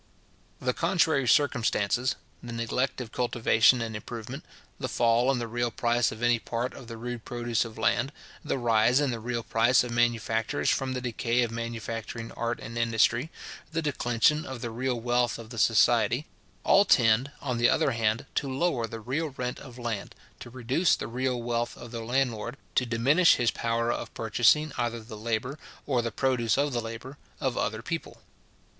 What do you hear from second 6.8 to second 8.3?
the rude produce of land,